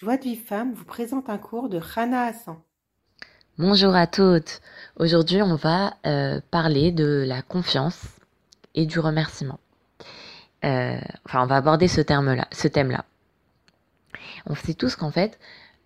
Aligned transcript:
Joie 0.00 0.16
de 0.16 0.22
vie 0.22 0.36
femme 0.36 0.74
vous 0.74 0.84
présente 0.84 1.28
un 1.28 1.38
cours 1.38 1.68
de 1.68 1.78
Rana 1.78 2.26
Hassan. 2.26 2.54
Bonjour 3.58 3.96
à 3.96 4.06
toutes. 4.06 4.60
Aujourd'hui, 4.94 5.42
on 5.42 5.56
va 5.56 5.96
euh, 6.06 6.40
parler 6.52 6.92
de 6.92 7.24
la 7.26 7.42
confiance 7.42 8.04
et 8.76 8.86
du 8.86 9.00
remerciement. 9.00 9.58
Euh, 10.64 11.00
enfin, 11.26 11.42
on 11.42 11.46
va 11.46 11.56
aborder 11.56 11.88
ce 11.88 12.00
thème-là. 12.00 13.04
On 14.46 14.54
sait 14.54 14.74
tous 14.74 14.94
qu'en 14.94 15.10
fait, 15.10 15.36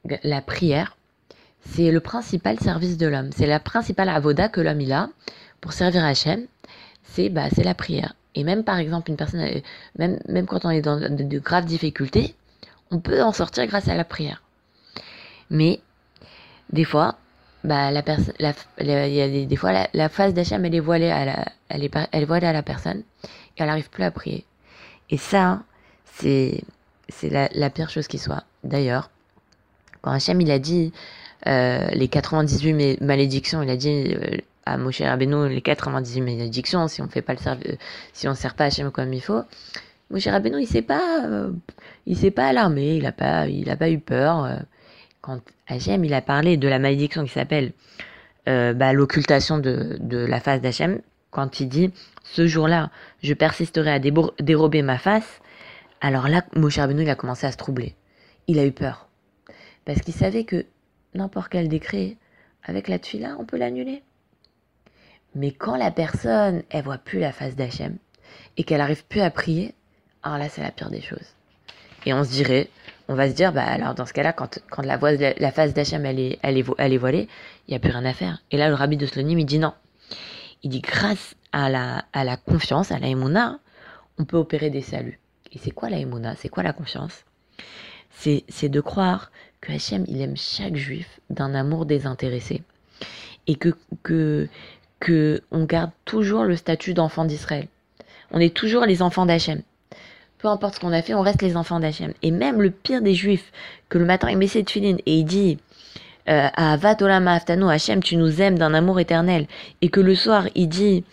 la 0.05 0.43
prière, 0.43 0.95
c'est 1.65 1.91
le 1.91 2.01
principal 2.01 2.61
service 2.61 2.99
de 2.99 3.07
l'homme. 3.07 3.31
C'est 3.35 3.47
la 3.47 3.61
principale 3.61 4.11
avoda 4.11 4.51
que 4.51 4.61
l'homme 4.61 4.93
a 4.93 5.09
pour 5.63 5.73
servir 5.73 6.05
Hachem. 6.05 6.47
C'est 7.05 7.31
bah, 7.31 7.49
c'est 7.51 7.65
la 7.65 7.75
prière. 7.75 8.15
Et 8.35 8.45
même 8.45 8.63
par 8.63 8.77
exemple, 8.77 9.11
une 9.11 9.17
personne, 9.17 9.41
euh, 9.41 9.61
même, 9.99 10.21
même 10.29 10.45
quand 10.45 10.67
on 10.67 10.71
est 10.71 10.83
dans 10.83 11.01
de 11.01 11.39
graves 11.39 11.65
difficultés, 11.65 12.35
on 12.93 13.01
peut 13.01 13.23
en 13.23 13.33
sortir 13.33 13.67
grâce 13.67 13.89
à 13.89 13.97
la 13.97 14.05
prière. 14.05 14.43
Mais 15.51 15.81
des 16.71 16.85
fois, 16.85 17.17
bah, 17.65 17.91
la 17.91 18.03
personne, 18.03 18.35
la, 18.39 18.55
face 20.09 20.35
d'Hachem 20.35 20.65
elle 20.65 20.75
est 20.75 20.81
voilée 20.81 21.11
à 21.11 21.25
la, 21.25 21.45
elle 21.69 22.27
la 22.27 22.63
personne 22.63 23.03
et 23.25 23.29
elle 23.57 23.67
n'arrive 23.67 23.91
plus 23.91 24.05
à 24.05 24.11
prier. 24.11 24.45
Et 25.11 25.17
ça, 25.17 25.63
c'est 26.05 26.63
c'est 27.09 27.29
la, 27.29 27.71
pire 27.71 27.91
chose 27.91 28.09
qui 28.09 28.19
soit. 28.19 28.45
D'ailleurs, 28.65 29.11
quand 30.01 30.13
Hachem 30.13 30.41
il 30.41 30.51
a 30.51 30.59
dit 30.59 30.93
euh, 31.47 31.87
les 31.93 32.09
98 32.09 33.01
malédictions, 33.01 33.63
il 33.63 33.71
a 33.71 33.77
dit 33.77 34.15
euh, 34.15 34.39
à 34.65 34.77
Moshe 34.79 35.03
Rabbeinu 35.03 35.49
les 35.49 35.61
98 35.61 36.21
malédictions 36.21 36.89
si 36.89 37.03
on 37.03 37.09
fait 37.09 37.25
le 37.29 37.77
si 38.13 38.29
on 38.29 38.35
sert 38.35 38.55
pas 38.55 38.65
Hachem 38.67 38.91
comme 38.91 39.13
il 39.13 39.21
faut. 39.21 39.43
Moshe 40.13 40.29
Rabbeinu 40.29 40.61
il 40.61 40.67
s'est 40.67 40.83
pas 40.83 41.25
euh, 41.27 41.51
il 42.07 42.17
s'est 42.17 42.31
pas 42.31 42.47
alarmé, 42.47 42.97
il 42.97 43.07
a 43.07 43.13
pas, 43.13 43.91
eu 43.91 43.99
peur. 43.99 44.45
Euh. 44.45 44.57
Quand 45.23 45.41
Hachem, 45.67 46.05
il 46.05 46.15
a 46.15 46.21
parlé 46.21 46.57
de 46.57 46.69
la 46.69 46.79
malédiction 46.79 47.25
qui 47.25 47.31
s'appelle 47.31 47.73
euh, 48.49 48.75
bah, 48.75 48.93
l'occultation 48.93 49.59
de, 49.59 49.97
de 50.01 50.19
la 50.19 50.41
face 50.41 50.61
d'Hachem, 50.61 51.01
quand 51.31 51.61
il 51.61 51.69
dit 51.69 51.91
ce 52.23 52.47
jour-là, 52.47 52.91
je 53.23 53.33
persisterai 53.33 53.91
à 53.91 53.99
dérober 53.99 54.83
ma 54.83 54.99
face, 54.99 55.41
alors 56.01 56.29
là, 56.29 56.45
Moshe 56.57 56.79
Rabbeinu, 56.79 57.03
il 57.03 57.11
a 57.11 57.15
commencé 57.15 57.47
à 57.47 57.53
se 57.53 57.57
troubler. 57.57 57.95
Il 58.49 58.59
a 58.59 58.67
eu 58.67 58.73
peur. 58.73 59.09
Parce 59.85 60.01
qu'il 60.01 60.15
savait 60.15 60.45
que 60.45 60.67
n'importe 61.15 61.49
quel 61.51 61.69
décret, 61.69 62.17
avec 62.65 62.89
la 62.89 62.99
tuila, 62.99 63.37
on 63.39 63.45
peut 63.45 63.57
l'annuler. 63.57 64.03
Mais 65.35 65.53
quand 65.53 65.77
la 65.77 65.91
personne, 65.91 66.63
elle 66.71 66.85
voit 66.85 66.99
plus 66.99 67.21
la 67.21 67.33
face 67.33 67.55
d'Hachem, 67.55 67.97
et 68.57 68.65
qu'elle 68.65 68.81
arrive 68.81 69.05
plus 69.07 69.21
à 69.21 69.31
prier, 69.31 69.75
alors 70.23 70.39
là, 70.39 70.49
c'est 70.49 70.63
la 70.63 70.71
pire 70.71 70.91
des 70.91 71.01
choses. 71.01 71.35
Et 72.07 72.13
on 72.15 72.25
se 72.25 72.31
dirait, 72.31 72.69
on 73.09 73.15
va 73.15 73.29
se 73.29 73.35
dire, 73.35 73.53
bah 73.53 73.65
alors 73.65 73.95
dans 73.95 74.07
ce 74.07 74.13
cas-là, 74.13 74.33
quand, 74.33 74.61
quand 74.71 74.83
la, 74.83 74.97
voix, 74.97 75.13
la, 75.13 75.53
face 75.53 75.75
d'Hachem 75.75 76.05
elle 76.07 76.19
est, 76.19 76.39
elle, 76.43 76.59
est, 76.59 76.65
elle 76.79 76.93
est 76.93 76.99
voilée, 76.99 77.29
il 77.67 77.73
n'y 77.73 77.77
a 77.77 77.81
plus 77.81 77.91
rien 77.91 78.05
à 78.05 78.13
faire. 78.13 78.43
Et 78.51 78.57
là, 78.57 78.69
le 78.69 78.75
rabbi 78.75 78.97
de 78.97 79.07
Slonim, 79.07 79.39
il 79.39 79.47
dit 79.47 79.59
non. 79.59 79.73
Il 80.63 80.71
dit, 80.71 80.81
grâce 80.81 81.35
à 81.53 81.69
la, 81.69 82.05
à 82.13 82.25
la 82.25 82.37
confiance, 82.37 82.93
à 82.93 82.99
la 82.99 83.09
émouna, 83.09 83.59
on 84.19 84.25
peut 84.25 84.37
opérer 84.37 84.71
des 84.71 84.83
saluts. 84.83 85.19
Et 85.53 85.59
c'est 85.59 85.71
quoi 85.71 85.91
la 85.91 85.99
émouna 85.99 86.37
C'est 86.37 86.49
quoi 86.49 86.63
la 86.63 86.73
confiance? 86.73 87.25
C'est, 88.11 88.45
c'est 88.49 88.69
de 88.69 88.81
croire 88.81 89.33
que 89.61 89.73
Hachem, 89.73 90.05
il 90.07 90.21
aime 90.21 90.37
chaque 90.37 90.77
juif 90.77 91.21
d'un 91.31 91.55
amour 91.55 91.87
désintéressé. 91.87 92.63
Et 93.49 93.57
que, 93.57 93.75
que, 94.03 94.49
que 95.01 95.43
on 95.51 95.65
garde 95.65 95.91
toujours 96.05 96.45
le 96.45 96.57
statut 96.57 96.95
d'enfant 96.95 97.25
d'Israël. 97.25 97.67
On 98.31 98.39
est 98.39 98.55
toujours 98.55 98.87
les 98.87 99.03
enfants 99.03 99.27
d'Hachem 99.27 99.63
peu 100.43 100.49
importe 100.49 100.75
ce 100.75 100.81
qu'on 100.81 100.93
a 100.93 101.03
fait, 101.03 101.15
on 101.15 101.23
reste 101.23 101.41
les 101.41 101.57
enfants 101.57 101.79
d'Hachem. 101.79 102.13
Et 102.23 102.33
même 102.33 102.61
le 102.61 102.71
pire 102.71 103.01
des 103.01 103.15
juifs, 103.15 103.53
que 103.89 103.97
le 103.97 104.05
matin 104.05 104.29
il 104.29 104.37
met 104.37 104.49
ses 104.49 104.61
et 104.61 105.03
il 105.07 105.25
dit 105.25 105.59
euh, 106.29 106.49
Vatolama 106.57 107.35
Aftano, 107.35 107.69
Hachem, 107.69 108.03
tu 108.03 108.17
nous 108.17 108.43
aimes 108.43 108.59
d'un 108.59 108.75
amour 108.75 108.99
éternel, 108.99 109.47
et 109.81 109.89
que 109.89 110.01
le 110.01 110.17
soir 110.17 110.49
il 110.57 110.69
dit 110.69 111.05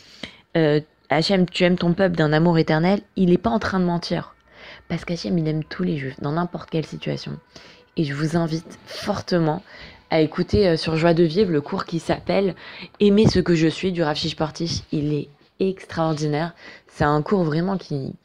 euh, 0.57 0.81
Hachem, 1.09 1.47
tu 1.47 1.63
aimes 1.63 1.77
ton 1.77 1.93
peuple 1.93 2.15
d'un 2.15 2.33
amour 2.33 2.57
éternel, 2.57 3.01
il 3.15 3.29
n'est 3.29 3.37
pas 3.37 3.51
en 3.51 3.59
train 3.59 3.79
de 3.79 3.85
mentir. 3.85 4.35
Parce 4.87 5.05
qu'Hachem, 5.05 5.37
il 5.37 5.47
aime 5.47 5.63
tous 5.63 5.83
les 5.83 5.97
juifs, 5.97 6.19
dans 6.19 6.31
n'importe 6.31 6.71
quelle 6.71 6.85
situation. 6.85 7.37
Et 7.97 8.05
je 8.05 8.15
vous 8.15 8.35
invite 8.35 8.79
fortement 8.85 9.61
à 10.09 10.21
écouter 10.21 10.67
euh, 10.67 10.77
sur 10.77 10.95
Joie 10.95 11.13
de 11.13 11.23
Vivre 11.23 11.51
le 11.51 11.61
cours 11.61 11.85
qui 11.85 11.99
s'appelle 11.99 12.55
Aimer 12.99 13.27
ce 13.27 13.39
que 13.39 13.53
je 13.53 13.67
suis 13.67 13.91
du 13.91 14.01
Rav 14.01 14.17
Portiche. 14.35 14.81
Il 14.91 15.13
est 15.13 15.29
extraordinaire. 15.59 16.53
C'est 16.87 17.03
un 17.03 17.21
cours 17.21 17.43
vraiment 17.43 17.77
qui, 17.77 18.15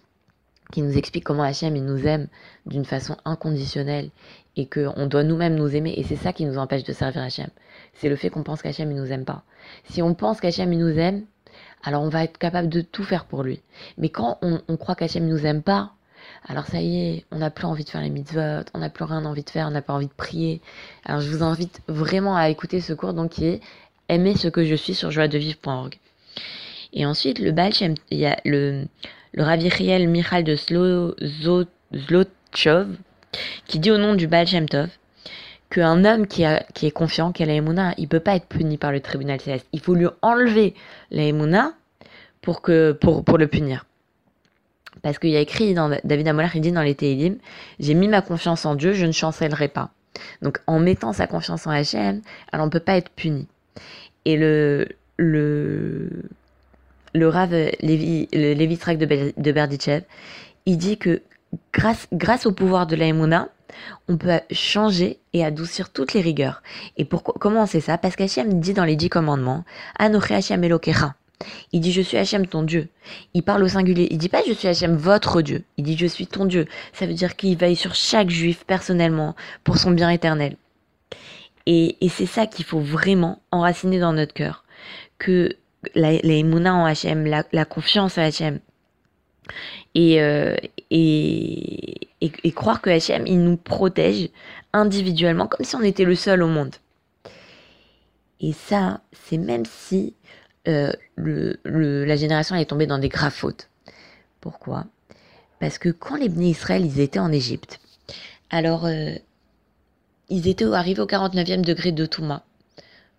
qui 0.74 0.82
nous 0.82 0.98
explique 0.98 1.22
comment 1.22 1.44
Hachem 1.44 1.76
il 1.76 1.84
nous 1.84 2.04
aime 2.04 2.26
d'une 2.66 2.84
façon 2.84 3.16
inconditionnelle 3.24 4.10
et 4.56 4.66
qu'on 4.66 5.06
doit 5.06 5.22
nous-mêmes 5.22 5.54
nous 5.54 5.76
aimer. 5.76 5.94
Et 5.96 6.02
c'est 6.02 6.16
ça 6.16 6.32
qui 6.32 6.44
nous 6.44 6.58
empêche 6.58 6.82
de 6.82 6.92
servir 6.92 7.22
Hachem. 7.22 7.46
C'est 7.94 8.08
le 8.08 8.16
fait 8.16 8.28
qu'on 8.28 8.42
pense 8.42 8.60
qu'Hachem 8.60 8.90
il 8.90 8.96
nous 8.96 9.12
aime 9.12 9.24
pas. 9.24 9.44
Si 9.88 10.02
on 10.02 10.14
pense 10.14 10.40
qu'Hachem 10.40 10.72
il 10.72 10.80
nous 10.80 10.98
aime, 10.98 11.22
alors 11.84 12.02
on 12.02 12.08
va 12.08 12.24
être 12.24 12.38
capable 12.38 12.68
de 12.68 12.80
tout 12.80 13.04
faire 13.04 13.26
pour 13.26 13.44
lui. 13.44 13.62
Mais 13.98 14.08
quand 14.08 14.40
on, 14.42 14.76
croit 14.76 14.96
qu'Hachem 14.96 15.28
nous 15.28 15.46
aime 15.46 15.62
pas, 15.62 15.92
alors 16.48 16.66
ça 16.66 16.80
y 16.80 16.98
est, 16.98 17.24
on 17.30 17.38
n'a 17.38 17.50
plus 17.50 17.66
envie 17.66 17.84
de 17.84 17.90
faire 17.90 18.02
les 18.02 18.10
mitzvot, 18.10 18.64
on 18.74 18.78
n'a 18.78 18.90
plus 18.90 19.04
rien 19.04 19.24
envie 19.26 19.44
de 19.44 19.50
faire, 19.50 19.68
on 19.68 19.70
n'a 19.70 19.82
pas 19.82 19.92
envie 19.92 20.08
de 20.08 20.12
prier. 20.12 20.60
Alors 21.04 21.20
je 21.20 21.30
vous 21.30 21.44
invite 21.44 21.82
vraiment 21.86 22.34
à 22.34 22.48
écouter 22.48 22.80
ce 22.80 22.94
cours 22.94 23.14
donc 23.14 23.30
qui 23.30 23.46
est 23.46 23.60
Aimer 24.08 24.36
ce 24.36 24.48
que 24.48 24.64
je 24.64 24.74
suis 24.74 24.94
sur 24.94 25.12
joiedevivre.org. 25.12 25.98
Et 26.92 27.06
ensuite, 27.06 27.38
le 27.38 27.52
Baal 27.52 27.72
il 28.10 28.18
y 28.18 28.26
a 28.26 28.38
le, 28.44 28.86
le 29.34 29.42
Ravi 29.42 29.68
Michal 30.06 30.44
de 30.44 30.56
Zlotchov, 31.92 32.88
qui 33.66 33.78
dit 33.78 33.90
au 33.90 33.98
nom 33.98 34.14
du 34.14 34.26
Baal 34.26 34.46
Shem 34.46 34.68
Tov 34.68 34.88
qu'un 35.70 36.04
homme 36.04 36.26
qui, 36.28 36.44
est 36.44 36.90
confiant, 36.92 37.32
qui 37.32 37.42
a 37.42 37.46
Emouna, 37.46 37.94
il 37.98 38.06
peut 38.06 38.20
pas 38.20 38.36
être 38.36 38.46
puni 38.46 38.78
par 38.78 38.92
le 38.92 39.00
tribunal 39.00 39.40
céleste. 39.40 39.66
Il 39.72 39.80
faut 39.80 39.94
lui 39.94 40.06
enlever 40.22 40.74
la 41.10 41.24
pour, 42.40 42.60
le 42.66 43.46
punir. 43.46 43.84
Parce 45.02 45.18
qu'il 45.18 45.30
y 45.30 45.36
a 45.36 45.40
écrit 45.40 45.74
dans 45.74 45.90
David 46.04 46.28
Amoller, 46.28 46.48
il 46.54 46.60
dit 46.60 46.70
dans 46.70 46.82
les 46.82 46.94
Tehillim, 46.94 47.38
j'ai 47.80 47.94
mis 47.94 48.06
ma 48.06 48.22
confiance 48.22 48.64
en 48.64 48.76
Dieu, 48.76 48.92
je 48.92 49.04
ne 49.04 49.12
chancellerai 49.12 49.66
pas. 49.68 49.90
Donc 50.42 50.60
en 50.68 50.78
mettant 50.78 51.12
sa 51.12 51.26
confiance 51.26 51.66
en 51.66 51.70
Hachem, 51.70 52.22
alors 52.52 52.64
on 52.64 52.66
ne 52.66 52.72
peut 52.72 52.78
pas 52.78 52.96
être 52.96 53.10
puni. 53.10 53.48
Et 54.24 54.36
le, 54.36 54.86
le 57.14 57.28
Rav 57.28 57.50
Lévi, 57.80 58.28
le 58.32 58.52
Lévi 58.52 58.76
de, 58.76 59.52
Berdichev, 59.52 60.02
il 60.66 60.76
dit 60.76 60.98
que 60.98 61.22
grâce, 61.72 62.46
au 62.46 62.52
pouvoir 62.52 62.86
de 62.86 62.96
la 62.96 63.06
on 64.08 64.16
peut 64.16 64.40
changer 64.50 65.18
et 65.32 65.44
adoucir 65.44 65.90
toutes 65.90 66.12
les 66.12 66.20
rigueurs. 66.20 66.62
Et 66.96 67.04
pourquoi, 67.04 67.34
comment 67.40 67.62
on 67.62 67.66
sait 67.66 67.80
ça? 67.80 67.98
Parce 67.98 68.16
qu'Hachem 68.16 68.60
dit 68.60 68.72
dans 68.72 68.84
les 68.84 68.96
dix 68.96 69.08
commandements, 69.08 69.64
Anoche 69.98 70.30
Hachem 70.30 70.62
Elokecha. 70.62 71.14
Il 71.72 71.80
dit 71.80 71.92
je 71.92 72.00
suis 72.00 72.16
Hachem 72.16 72.46
ton 72.46 72.62
Dieu. 72.62 72.88
Il 73.34 73.42
parle 73.42 73.62
au 73.64 73.68
singulier. 73.68 74.08
Il 74.10 74.18
dit 74.18 74.28
pas 74.28 74.42
je 74.46 74.52
suis 74.52 74.68
Hachem 74.68 74.96
votre 74.96 75.42
Dieu. 75.42 75.64
Il 75.76 75.84
dit 75.84 75.96
je 75.96 76.06
suis 76.06 76.26
ton 76.26 76.44
Dieu. 76.44 76.66
Ça 76.92 77.06
veut 77.06 77.14
dire 77.14 77.36
qu'il 77.36 77.56
veille 77.56 77.76
sur 77.76 77.94
chaque 77.94 78.30
juif 78.30 78.64
personnellement 78.66 79.34
pour 79.64 79.78
son 79.78 79.90
bien 79.90 80.10
éternel. 80.10 80.56
Et, 81.66 81.96
et 82.00 82.08
c'est 82.08 82.26
ça 82.26 82.46
qu'il 82.46 82.64
faut 82.64 82.80
vraiment 82.80 83.40
enraciner 83.50 83.98
dans 83.98 84.12
notre 84.12 84.34
cœur. 84.34 84.64
Que 85.18 85.56
les 85.94 86.42
mouna 86.42 86.74
en 86.74 86.84
Hachem, 86.84 87.26
la, 87.26 87.64
confiance 87.64 88.18
en 88.18 88.22
Hachem. 88.22 88.60
Euh, 89.96 90.56
et, 90.90 92.08
et, 92.20 92.52
croire 92.52 92.80
que 92.80 92.90
Hachem, 92.90 93.26
il 93.26 93.42
nous 93.42 93.56
protège 93.56 94.28
individuellement, 94.72 95.46
comme 95.46 95.64
si 95.64 95.76
on 95.76 95.82
était 95.82 96.04
le 96.04 96.14
seul 96.14 96.42
au 96.42 96.48
monde. 96.48 96.74
Et 98.40 98.52
ça, 98.52 99.00
c'est 99.12 99.38
même 99.38 99.64
si 99.64 100.14
euh, 100.66 100.92
le, 101.16 101.58
la 101.64 102.16
génération 102.16 102.56
est 102.56 102.66
tombée 102.66 102.86
dans 102.86 102.98
des 102.98 103.08
graves 103.08 103.32
fautes. 103.32 103.68
Pourquoi? 104.40 104.86
Parce 105.60 105.78
que 105.78 105.88
quand 105.88 106.16
les 106.16 106.28
Bnei 106.28 106.50
Israël, 106.50 106.84
ils 106.84 107.00
étaient 107.00 107.20
en 107.20 107.32
Égypte, 107.32 107.80
alors 108.50 108.86
euh, 108.86 109.14
ils 110.28 110.48
étaient 110.48 110.64
arrivés 110.64 111.00
au 111.00 111.06
49e 111.06 111.62
degré 111.62 111.92
de 111.92 112.06
Touma. 112.06 112.44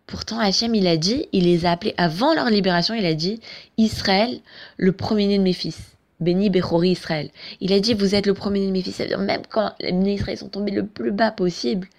Pourtant, 0.07 0.39
Hachem, 0.39 0.75
il 0.75 0.87
a 0.87 0.97
dit, 0.97 1.27
il 1.31 1.45
les 1.45 1.65
a 1.65 1.71
appelés 1.71 1.95
avant 1.97 2.33
leur 2.33 2.49
libération, 2.49 2.93
il 2.93 3.05
a 3.05 3.15
dit 3.15 3.39
Israël, 3.77 4.39
le 4.77 4.91
premier-né 4.91 5.37
de 5.37 5.43
mes 5.43 5.53
fils. 5.53 5.79
Béni 6.19 6.49
Bechori 6.49 6.91
Israël. 6.91 7.29
Il 7.59 7.73
a 7.73 7.79
dit 7.79 7.93
Vous 7.93 8.15
êtes 8.15 8.25
le 8.25 8.33
premier-né 8.33 8.67
de 8.67 8.71
mes 8.71 8.81
fils. 8.81 8.95
Ça 8.95 9.03
veut 9.03 9.09
dire, 9.09 9.19
même 9.19 9.41
quand 9.49 9.73
les 9.81 9.91
bénis 9.91 10.19
sont 10.37 10.47
tombés 10.47 10.71
le 10.71 10.85
plus 10.85 11.11
bas 11.11 11.31
possible, 11.31 11.89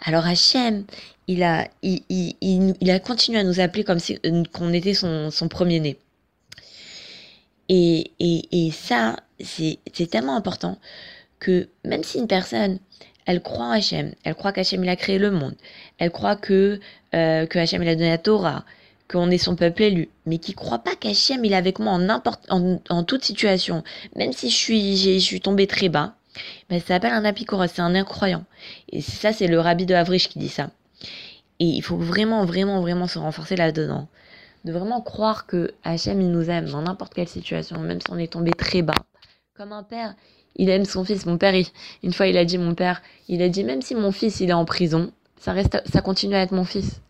alors 0.00 0.26
Hachem, 0.26 0.84
il 1.26 1.42
a, 1.42 1.66
il, 1.82 2.02
il, 2.08 2.36
il, 2.80 2.90
a 2.90 3.00
continué 3.00 3.38
à 3.38 3.44
nous 3.44 3.60
appeler 3.60 3.82
comme 3.82 3.98
si 3.98 4.18
euh, 4.26 4.42
qu'on 4.52 4.72
était 4.72 4.94
son, 4.94 5.30
son 5.30 5.48
premier-né. 5.48 5.96
Et, 7.68 8.12
et, 8.20 8.66
et 8.66 8.70
ça, 8.70 9.16
c'est 9.40 9.78
tellement 10.10 10.36
important 10.36 10.78
que 11.40 11.68
même 11.84 12.04
si 12.04 12.18
une 12.18 12.26
personne, 12.26 12.78
elle 13.26 13.42
croit 13.42 13.66
en 13.66 13.70
Hachem, 13.70 14.14
elle 14.24 14.34
croit 14.34 14.52
qu'Hachem 14.52 14.82
il 14.84 14.88
a 14.88 14.96
créé 14.96 15.18
le 15.18 15.30
monde, 15.30 15.54
elle 15.98 16.10
croit 16.10 16.36
que, 16.36 16.80
euh, 17.14 17.46
que 17.46 17.58
il 17.58 17.88
a 17.88 17.94
donné 17.94 18.10
la 18.10 18.18
Torah, 18.18 18.64
qu'on 19.08 19.30
est 19.30 19.38
son 19.38 19.56
peuple 19.56 19.82
élu, 19.82 20.08
mais 20.26 20.38
qui 20.38 20.54
croit 20.54 20.78
pas 20.78 20.94
qu'Hachem 20.94 21.44
il 21.44 21.52
est 21.52 21.56
avec 21.56 21.78
moi 21.78 21.92
en, 21.92 22.78
en, 22.88 23.04
toute 23.04 23.24
situation, 23.24 23.82
même 24.16 24.32
si 24.32 24.50
je 24.50 24.56
suis, 24.56 24.96
je 24.96 25.18
suis 25.18 25.40
tombée 25.40 25.66
très 25.66 25.88
bas, 25.88 26.14
Ben, 26.68 26.80
ça 26.80 26.86
s'appelle 26.94 27.12
un 27.12 27.24
apikoros, 27.24 27.68
c'est 27.68 27.82
un 27.82 27.94
incroyant. 27.94 28.44
Et 28.90 29.00
ça, 29.00 29.32
c'est 29.32 29.46
le 29.46 29.60
rabbi 29.60 29.86
de 29.86 29.94
Avrish 29.94 30.28
qui 30.28 30.38
dit 30.38 30.48
ça. 30.48 30.70
Et 31.60 31.66
il 31.66 31.82
faut 31.82 31.96
vraiment, 31.96 32.44
vraiment, 32.44 32.80
vraiment 32.80 33.06
se 33.06 33.18
renforcer 33.18 33.56
là-dedans. 33.56 34.08
De 34.64 34.72
vraiment 34.72 35.00
croire 35.00 35.46
que 35.46 35.74
Hachem, 35.84 36.20
il 36.20 36.30
nous 36.30 36.50
aime 36.50 36.66
dans 36.66 36.82
n'importe 36.82 37.14
quelle 37.14 37.28
situation, 37.28 37.78
même 37.78 38.00
si 38.00 38.06
on 38.10 38.18
est 38.18 38.32
tombé 38.32 38.50
très 38.50 38.82
bas. 38.82 38.94
Comme 39.54 39.72
un 39.72 39.84
père, 39.84 40.14
il 40.56 40.70
aime 40.70 40.84
son 40.84 41.04
fils. 41.04 41.26
Mon 41.26 41.38
père, 41.38 41.54
une 42.02 42.12
fois, 42.12 42.26
il 42.26 42.36
a 42.36 42.44
dit, 42.44 42.58
mon 42.58 42.74
père, 42.74 43.02
il 43.28 43.42
a 43.42 43.48
dit, 43.48 43.64
même 43.64 43.82
si 43.82 43.94
mon 43.94 44.12
fils, 44.12 44.40
il 44.40 44.50
est 44.50 44.54
en 44.54 44.64
prison, 44.64 45.12
ça 45.38 45.52
reste, 45.52 45.82
ça 45.92 46.00
continue 46.00 46.34
à 46.34 46.42
être 46.42 46.52
mon 46.52 46.64
fils. 46.64 47.00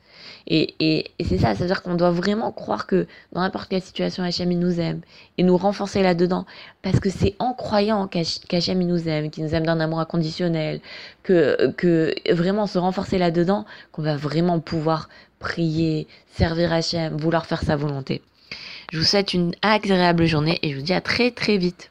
Et, 0.47 0.75
et, 0.79 1.11
et 1.19 1.25
c'est 1.25 1.39
ça, 1.39 1.55
c'est-à-dire 1.55 1.83
qu'on 1.83 1.95
doit 1.95 2.11
vraiment 2.11 2.53
croire 2.53 2.87
que 2.87 3.07
dans 3.33 3.41
n'importe 3.41 3.69
quelle 3.69 3.81
situation, 3.81 4.23
Hachem 4.23 4.53
il 4.53 4.59
nous 4.59 4.79
aime 4.79 5.01
et 5.39 5.43
nous 5.43 5.57
renforcer 5.57 6.03
là-dedans. 6.03 6.45
Parce 6.83 7.01
que 7.01 7.09
c'est 7.09 7.35
en 7.39 7.55
croyant 7.55 8.09
qu'Hachem 8.09 8.83
il 8.83 8.87
nous 8.87 9.09
aime, 9.09 9.31
qu'il 9.31 9.45
nous 9.45 9.55
aime 9.55 9.65
d'un 9.65 9.81
amour 9.81 10.01
inconditionnel, 10.01 10.81
que, 11.23 11.73
que 11.79 12.15
vraiment 12.31 12.67
se 12.67 12.79
renforcer 12.79 13.17
là-dedans, 13.17 13.65
qu'on 13.93 14.03
va 14.03 14.17
vraiment 14.17 14.61
pouvoir 14.61 15.09
prier, 15.39 16.07
servir 16.37 16.73
Hachem, 16.73 17.17
vouloir 17.17 17.47
faire 17.47 17.63
sa 17.63 17.77
volonté. 17.77 18.21
Je 18.93 18.99
vous 18.99 19.05
souhaite 19.05 19.33
une 19.33 19.55
agréable 19.63 20.27
journée 20.27 20.59
et 20.63 20.73
je 20.73 20.77
vous 20.77 20.83
dis 20.83 20.93
à 20.93 21.01
très 21.01 21.31
très 21.31 21.57
vite. 21.57 21.91